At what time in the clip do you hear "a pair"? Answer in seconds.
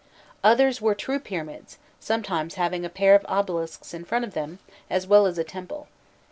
2.83-3.13